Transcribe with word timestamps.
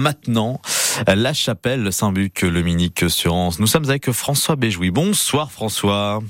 maintenant. 0.00 0.60
La 1.06 1.32
chapelle 1.32 1.92
Saint-Buc, 1.92 2.42
le 2.42 2.62
Minique 2.62 3.08
sur 3.08 3.34
Nous 3.58 3.66
sommes 3.66 3.84
avec 3.84 4.10
François 4.10 4.56
Béjoui. 4.56 4.90
Bonsoir 4.90 5.52
François. 5.52 6.20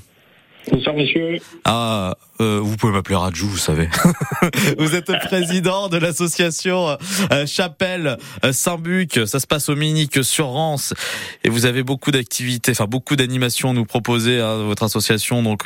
Bonsoir 0.69 0.95
monsieur. 0.95 1.37
Ah, 1.65 2.15
euh, 2.39 2.59
vous 2.61 2.77
pouvez 2.77 2.93
m'appeler 2.93 3.15
Radjou, 3.15 3.47
vous 3.47 3.57
savez. 3.57 3.89
vous 4.77 4.95
êtes 4.95 5.11
président 5.25 5.89
de 5.89 5.97
l'association 5.97 6.97
euh, 7.31 7.45
Chapelle 7.47 8.17
euh, 8.45 8.53
Saint-Buc. 8.53 9.21
Ça 9.25 9.39
se 9.39 9.47
passe 9.47 9.69
au 9.69 9.75
Minique 9.75 10.23
sur 10.23 10.47
Rance. 10.47 10.93
Et 11.43 11.49
vous 11.49 11.65
avez 11.65 11.81
beaucoup 11.81 12.11
d'activités, 12.11 12.71
enfin 12.71 12.85
beaucoup 12.85 13.15
d'animations 13.15 13.71
à 13.71 13.73
nous 13.73 13.85
proposer. 13.85 14.39
Hein, 14.39 14.57
votre 14.63 14.83
association 14.83 15.41
donc 15.41 15.63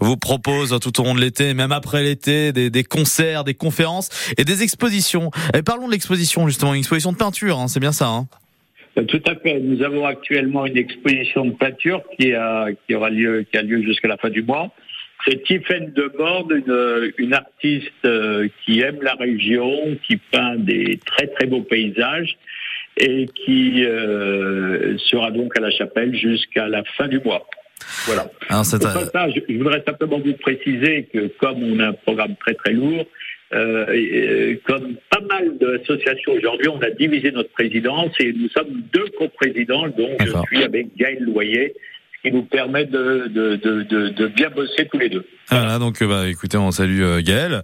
vous 0.00 0.16
propose 0.16 0.78
tout 0.80 1.00
au 1.00 1.04
long 1.04 1.14
de 1.14 1.20
l'été, 1.20 1.52
même 1.54 1.72
après 1.72 2.02
l'été, 2.02 2.52
des, 2.52 2.70
des, 2.70 2.84
concerts, 2.84 3.42
des 3.42 3.54
conférences 3.54 4.10
et 4.36 4.44
des 4.44 4.62
expositions. 4.62 5.30
Et 5.54 5.62
parlons 5.62 5.86
de 5.86 5.92
l'exposition 5.92 6.46
justement, 6.46 6.74
une 6.74 6.80
exposition 6.80 7.12
de 7.12 7.16
peinture. 7.16 7.58
Hein, 7.58 7.68
c'est 7.68 7.80
bien 7.80 7.92
ça. 7.92 8.06
Hein? 8.08 8.28
euh, 8.28 8.45
tout 9.04 9.22
à 9.26 9.34
fait. 9.36 9.60
Nous 9.60 9.82
avons 9.82 10.06
actuellement 10.06 10.66
une 10.66 10.78
exposition 10.78 11.44
de 11.44 11.52
peinture 11.52 12.02
qui, 12.18 12.32
a, 12.32 12.68
qui 12.86 12.94
aura 12.94 13.10
lieu, 13.10 13.44
qui 13.50 13.58
a 13.58 13.62
lieu 13.62 13.82
jusqu'à 13.82 14.08
la 14.08 14.16
fin 14.16 14.30
du 14.30 14.42
mois. 14.42 14.72
C'est 15.26 15.42
Tiffaine 15.44 15.92
de 15.92 16.12
Borde, 16.16 16.52
une, 16.52 17.12
une 17.18 17.34
artiste 17.34 17.90
euh, 18.04 18.48
qui 18.64 18.80
aime 18.80 19.02
la 19.02 19.14
région, 19.14 19.96
qui 20.06 20.16
peint 20.16 20.56
des 20.56 21.00
très 21.04 21.26
très 21.28 21.46
beaux 21.46 21.62
paysages 21.62 22.36
et 22.96 23.26
qui 23.26 23.84
euh, 23.84 24.96
sera 24.98 25.30
donc 25.30 25.56
à 25.58 25.60
la 25.60 25.70
chapelle 25.70 26.14
jusqu'à 26.14 26.68
la 26.68 26.82
fin 26.96 27.08
du 27.08 27.20
mois. 27.20 27.46
Voilà. 28.06 28.30
Alors, 28.48 28.64
ça, 28.64 28.78
je 29.30 29.56
voudrais 29.56 29.82
simplement 29.86 30.18
vous 30.18 30.32
préciser 30.34 31.08
que 31.12 31.28
comme 31.38 31.62
on 31.62 31.78
a 31.80 31.88
un 31.88 31.92
programme 31.92 32.36
très 32.36 32.54
très 32.54 32.72
lourd, 32.72 33.04
euh, 33.52 34.56
comme 34.64 34.96
pas 35.05 35.05
mal 35.26 35.58
d'associations 35.58 36.32
aujourd'hui, 36.32 36.68
on 36.68 36.80
a 36.80 36.90
divisé 36.90 37.30
notre 37.30 37.50
présidence 37.50 38.12
et 38.20 38.32
nous 38.32 38.48
sommes 38.50 38.82
deux 38.92 39.08
coprésidents, 39.18 39.88
donc 39.88 40.16
je 40.20 40.32
suis 40.46 40.62
avec 40.64 40.96
Gaël 40.96 41.22
Loyer, 41.22 41.74
qui 42.22 42.32
nous 42.32 42.42
permet 42.42 42.84
de, 42.84 43.28
de, 43.28 43.56
de, 43.56 43.82
de, 43.82 44.26
bien 44.28 44.50
bosser 44.50 44.86
tous 44.86 44.98
les 44.98 45.08
deux. 45.08 45.24
Voilà, 45.48 45.78
donc 45.78 46.02
euh, 46.02 46.08
bah 46.08 46.28
écoutez, 46.28 46.58
on 46.58 46.72
salue 46.72 47.02
euh, 47.02 47.22
Gaël. 47.22 47.62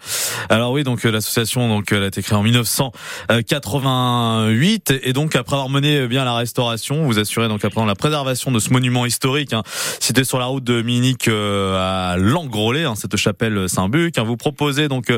Alors 0.48 0.70
oui, 0.70 0.84
donc 0.84 1.05
euh, 1.05 1.11
l'association 1.11 1.69
donc 1.69 1.91
elle 1.91 2.05
a 2.05 2.06
été 2.06 2.22
créée 2.22 2.38
en 2.38 2.44
1988 2.44 4.94
et 5.02 5.12
donc 5.12 5.34
après 5.34 5.56
avoir 5.56 5.69
mené 5.69 6.06
bien 6.06 6.25
la 6.25 6.34
restauration, 6.34 7.05
vous 7.05 7.19
assurez 7.19 7.48
donc 7.48 7.64
après 7.64 7.84
la 7.84 7.97
préservation 7.97 8.53
de 8.53 8.60
ce 8.60 8.70
monument 8.70 9.05
historique 9.05 9.53
hein, 9.53 9.64
situé 9.98 10.22
sur 10.22 10.38
la 10.38 10.44
route 10.44 10.62
de 10.62 10.80
Minique 10.80 11.27
à 11.27 12.14
Langrollet, 12.19 12.84
hein, 12.84 12.94
cette 12.94 13.16
chapelle 13.16 13.69
Saint-Buc. 13.69 14.16
Hein, 14.16 14.22
vous 14.22 14.36
proposez 14.36 14.86
donc 14.86 15.12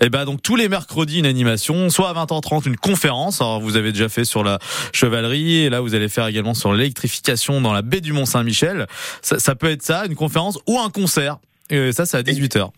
eh 0.00 0.10
ben 0.10 0.24
donc 0.24 0.42
tous 0.42 0.56
les 0.56 0.68
mercredis 0.68 1.20
une 1.20 1.26
animation, 1.26 1.88
soit 1.88 2.08
à 2.08 2.14
20h30 2.14 2.66
une 2.66 2.76
conférence. 2.76 3.40
Alors 3.40 3.60
vous 3.60 3.76
avez 3.76 3.92
déjà 3.92 4.08
fait 4.08 4.24
sur 4.24 4.42
la 4.42 4.58
chevalerie 4.92 5.58
et 5.58 5.70
là 5.70 5.80
vous 5.80 5.94
allez 5.94 6.08
faire 6.08 6.26
également 6.26 6.54
sur 6.54 6.72
l'électrification 6.72 7.60
dans 7.60 7.72
la 7.72 7.82
baie 7.82 8.00
du 8.00 8.12
Mont 8.12 8.26
Saint-Michel. 8.26 8.88
Ça, 9.22 9.38
ça 9.38 9.54
peut 9.54 9.70
être 9.70 9.84
ça, 9.84 10.04
une 10.06 10.16
conférence 10.16 10.58
ou 10.66 10.80
un 10.80 10.90
concert. 10.90 11.38
Et 11.70 11.92
ça, 11.92 12.06
c'est 12.06 12.16
à 12.16 12.22
18h. 12.22 12.70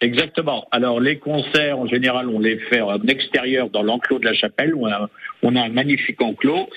Exactement. 0.00 0.68
Alors 0.72 1.00
les 1.00 1.18
concerts, 1.18 1.78
en 1.78 1.86
général, 1.86 2.28
on 2.28 2.38
les 2.38 2.58
fait 2.58 2.82
en 2.82 3.02
extérieur 3.06 3.70
dans 3.70 3.82
l'enclos 3.82 4.18
de 4.18 4.26
la 4.26 4.34
chapelle. 4.34 4.74
On 4.74 4.86
a, 4.86 5.08
on 5.42 5.56
a 5.56 5.62
un 5.62 5.68
magnifique 5.70 6.20
enclos. 6.20 6.68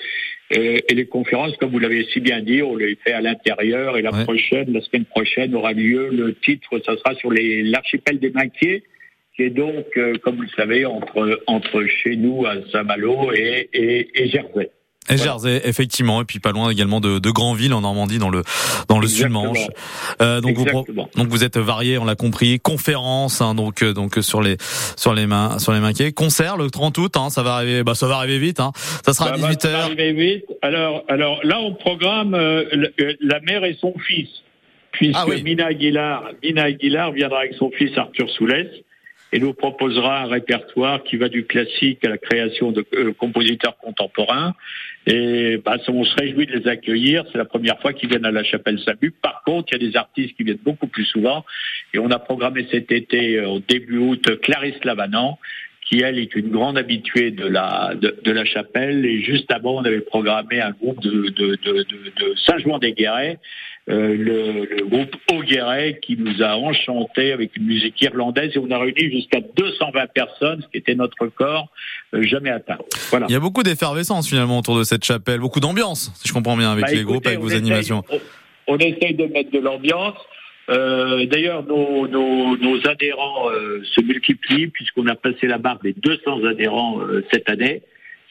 Et, 0.50 0.82
les 0.90 1.06
conférences, 1.06 1.56
comme 1.58 1.70
vous 1.70 1.78
l'avez 1.78 2.06
si 2.12 2.20
bien 2.20 2.40
dit, 2.40 2.62
on 2.62 2.76
les 2.76 2.96
fait 2.96 3.12
à 3.12 3.20
l'intérieur. 3.20 3.98
Et 3.98 4.02
la 4.02 4.10
prochaine, 4.10 4.72
la 4.72 4.80
semaine 4.80 5.04
prochaine, 5.04 5.54
aura 5.54 5.72
lieu. 5.72 6.08
Le 6.10 6.34
titre, 6.34 6.80
ça 6.84 6.96
sera 6.96 7.14
sur 7.16 7.30
l'archipel 7.30 8.18
des 8.18 8.30
Maquiers, 8.30 8.82
qui 9.36 9.42
est 9.42 9.50
donc, 9.50 9.86
euh, 9.96 10.14
comme 10.22 10.36
vous 10.36 10.42
le 10.42 10.48
savez, 10.56 10.86
entre, 10.86 11.40
entre 11.46 11.84
chez 11.86 12.16
nous 12.16 12.46
à 12.46 12.54
Saint-Malo 12.72 13.32
et, 13.32 13.68
et, 13.72 14.22
et 14.22 14.28
Jersey. 14.28 14.70
Et 15.10 15.16
Jersey, 15.16 15.60
effectivement, 15.64 16.22
et 16.22 16.24
puis 16.24 16.38
pas 16.38 16.52
loin 16.52 16.70
également 16.70 17.00
de, 17.00 17.18
de 17.18 17.30
Granville 17.30 17.72
en 17.74 17.80
Normandie, 17.80 18.18
dans 18.18 18.30
le 18.30 18.42
dans 18.88 18.98
le 18.98 19.08
Sud-Manche. 19.08 19.68
Euh, 20.20 20.40
donc 20.40 20.56
vous 20.56 20.64
donc 20.64 21.28
vous 21.28 21.44
êtes 21.44 21.58
varié, 21.58 21.98
on 21.98 22.04
l'a 22.04 22.14
compris. 22.14 22.60
Conférence, 22.60 23.40
hein, 23.40 23.54
donc 23.54 23.82
euh, 23.82 23.92
donc 23.92 24.18
sur 24.20 24.42
les 24.42 24.56
sur 24.96 25.14
les 25.14 25.26
mains 25.26 25.58
sur 25.58 25.72
les 25.72 25.80
maquets. 25.80 26.12
Concert 26.12 26.56
le 26.56 26.70
30 26.70 26.96
août, 26.98 27.16
hein, 27.16 27.30
ça 27.30 27.42
va 27.42 27.54
arriver, 27.54 27.82
bah 27.82 27.94
ça 27.94 28.06
va 28.06 28.16
arriver 28.16 28.38
vite. 28.38 28.60
Hein. 28.60 28.72
Ça 29.04 29.12
sera 29.12 29.32
à 29.32 29.36
18 29.36 29.48
h 29.48 29.60
Ça 29.60 29.68
va 29.70 29.84
arriver 29.84 30.12
vite. 30.12 30.44
Alors 30.62 31.04
alors 31.08 31.40
là 31.44 31.58
on 31.60 31.74
programme 31.74 32.34
euh, 32.34 32.64
euh, 33.00 33.14
la 33.20 33.40
mère 33.40 33.64
et 33.64 33.76
son 33.80 33.94
fils, 34.06 34.28
puisque 34.92 35.16
ah 35.16 35.26
Mina 35.42 35.66
Aguilar 35.66 36.30
Mina 36.42 36.64
Aguilar 36.64 37.12
viendra 37.12 37.40
avec 37.40 37.54
son 37.54 37.70
fils 37.70 37.96
Arthur 37.96 38.28
Soulès 38.30 38.68
et 39.32 39.38
nous 39.38 39.54
proposera 39.54 40.22
un 40.22 40.26
répertoire 40.26 41.02
qui 41.04 41.16
va 41.16 41.28
du 41.28 41.44
classique 41.44 42.04
à 42.04 42.08
la 42.08 42.18
création 42.18 42.72
de 42.72 42.84
euh, 42.94 43.12
compositeurs 43.12 43.76
contemporains. 43.78 44.54
Et 45.06 45.58
bah, 45.64 45.76
on 45.88 46.04
se 46.04 46.14
réjouit 46.16 46.46
de 46.46 46.52
les 46.52 46.68
accueillir. 46.68 47.24
C'est 47.30 47.38
la 47.38 47.44
première 47.44 47.80
fois 47.80 47.92
qu'ils 47.92 48.08
viennent 48.08 48.24
à 48.24 48.32
la 48.32 48.44
Chapelle 48.44 48.80
Sabu. 48.80 49.12
Par 49.12 49.42
contre, 49.44 49.68
il 49.72 49.82
y 49.82 49.86
a 49.86 49.90
des 49.90 49.96
artistes 49.96 50.36
qui 50.36 50.42
viennent 50.42 50.58
beaucoup 50.64 50.88
plus 50.88 51.04
souvent. 51.04 51.44
Et 51.94 51.98
on 51.98 52.10
a 52.10 52.18
programmé 52.18 52.66
cet 52.70 52.90
été, 52.90 53.38
euh, 53.38 53.48
au 53.48 53.60
début 53.60 53.98
août, 53.98 54.40
Clarisse 54.42 54.82
Lavanant, 54.84 55.38
qui 55.88 56.02
elle 56.02 56.18
est 56.18 56.34
une 56.36 56.50
grande 56.50 56.78
habituée 56.78 57.30
de 57.30 57.46
la 57.46 58.44
chapelle. 58.44 59.04
Et 59.06 59.22
juste 59.22 59.50
avant, 59.50 59.76
on 59.76 59.84
avait 59.84 60.00
programmé 60.00 60.60
un 60.60 60.70
groupe 60.70 61.00
de, 61.00 61.28
de, 61.30 61.56
de, 61.64 61.82
de 61.82 62.34
Saint-Jouan-des-Guérets 62.46 63.38
euh, 63.90 64.14
le, 64.16 64.66
le, 64.66 64.86
groupe 64.86 65.16
Augueret 65.32 65.98
qui 66.00 66.16
nous 66.16 66.42
a 66.42 66.56
enchanté 66.56 67.32
avec 67.32 67.56
une 67.56 67.64
musique 67.64 68.00
irlandaise 68.00 68.52
et 68.54 68.58
on 68.58 68.70
a 68.70 68.78
réuni 68.78 69.10
jusqu'à 69.10 69.40
220 69.40 70.06
personnes, 70.12 70.62
ce 70.62 70.68
qui 70.68 70.78
était 70.78 70.94
notre 70.94 71.16
record 71.20 71.68
euh, 72.14 72.22
jamais 72.22 72.50
atteint. 72.50 72.78
Voilà. 73.10 73.26
Il 73.28 73.32
y 73.32 73.36
a 73.36 73.40
beaucoup 73.40 73.64
d'effervescence 73.64 74.28
finalement 74.28 74.58
autour 74.58 74.78
de 74.78 74.84
cette 74.84 75.04
chapelle, 75.04 75.40
beaucoup 75.40 75.58
d'ambiance, 75.58 76.12
si 76.14 76.28
je 76.28 76.32
comprends 76.32 76.56
bien, 76.56 76.70
avec 76.70 76.84
bah, 76.84 76.92
les 76.92 77.02
groupes, 77.02 77.26
avec 77.26 77.40
vos 77.40 77.52
animations. 77.52 78.04
On, 78.68 78.78
essaye 78.78 79.14
de 79.14 79.26
mettre 79.26 79.50
de 79.50 79.58
l'ambiance. 79.58 80.18
Euh, 80.68 81.26
D'ailleurs, 81.26 81.64
nos, 81.64 82.06
nos, 82.06 82.56
nos, 82.56 82.86
adhérents 82.86 83.48
se 83.82 84.00
multiplient 84.02 84.68
puisqu'on 84.68 85.06
a 85.08 85.16
passé 85.16 85.48
la 85.48 85.58
barre 85.58 85.80
des 85.80 85.94
200 85.94 86.44
adhérents 86.44 87.00
cette 87.32 87.50
année 87.50 87.82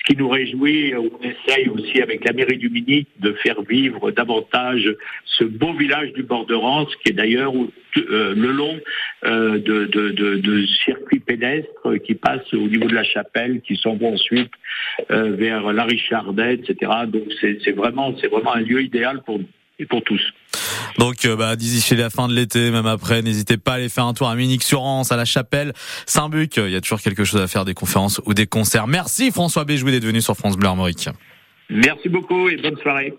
qui 0.09 0.17
nous 0.17 0.27
réjouit, 0.27 0.93
on 0.95 1.11
essaye 1.21 1.69
aussi 1.69 2.01
avec 2.01 2.25
la 2.25 2.33
mairie 2.33 2.57
du 2.57 2.69
Minique 2.69 3.09
de 3.19 3.33
faire 3.33 3.61
vivre 3.61 4.09
davantage 4.09 4.89
ce 5.25 5.43
beau 5.43 5.73
village 5.73 6.13
du 6.13 6.23
bord 6.23 6.47
de 6.47 6.55
Rance, 6.55 6.89
qui 7.03 7.11
est 7.11 7.13
d'ailleurs 7.13 7.53
euh, 7.53 8.33
le 8.35 8.51
long 8.51 8.79
euh, 9.25 9.59
de, 9.59 10.65
circuits 10.83 11.19
pédestres 11.19 11.99
qui 12.03 12.15
passent 12.15 12.51
au 12.53 12.67
niveau 12.67 12.87
de 12.87 12.95
la 12.95 13.03
chapelle, 13.03 13.61
qui 13.61 13.75
s'en 13.75 13.97
vont 13.97 14.13
ensuite 14.13 14.51
euh, 15.11 15.35
vers 15.35 15.71
la 15.73 15.83
Richardet, 15.83 16.55
etc. 16.55 16.91
Donc 17.07 17.25
c'est 17.39 17.75
vraiment, 17.75 18.15
c'est 18.19 18.29
vraiment 18.29 18.55
un 18.55 18.61
lieu 18.61 18.81
idéal 18.81 19.21
pour 19.23 19.37
nous 19.37 19.45
et 19.79 19.85
pour 19.85 20.03
tous. 20.03 20.21
Donc 20.97 21.25
euh, 21.25 21.35
bah, 21.35 21.55
d'ici 21.55 21.95
la 21.95 22.09
fin 22.09 22.27
de 22.27 22.33
l'été, 22.33 22.71
même 22.71 22.85
après, 22.85 23.21
n'hésitez 23.21 23.57
pas 23.57 23.73
à 23.73 23.75
aller 23.75 23.89
faire 23.89 24.05
un 24.05 24.13
tour 24.13 24.29
à 24.29 24.35
Munich-sur-Rance, 24.35 25.11
à 25.11 25.17
la 25.17 25.25
Chapelle, 25.25 25.73
Saint-Buc. 26.05 26.57
Il 26.57 26.69
y 26.69 26.75
a 26.75 26.81
toujours 26.81 27.01
quelque 27.01 27.23
chose 27.23 27.41
à 27.41 27.47
faire, 27.47 27.65
des 27.65 27.73
conférences 27.73 28.21
ou 28.25 28.33
des 28.33 28.47
concerts. 28.47 28.87
Merci 28.87 29.31
François 29.31 29.65
Béjoué 29.65 29.91
d'être 29.91 30.05
venu 30.05 30.21
sur 30.21 30.35
France 30.35 30.57
Bleu 30.57 30.67
Armorique. 30.67 31.09
Merci 31.69 32.09
beaucoup 32.09 32.49
et 32.49 32.57
bonne 32.57 32.77
soirée. 32.77 33.13